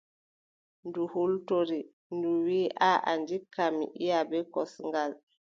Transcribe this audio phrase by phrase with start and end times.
[0.87, 1.79] Ndu hultori.
[2.15, 5.11] Ndu wiʼi: aaʼa ndikka mi iʼa bee kosngal.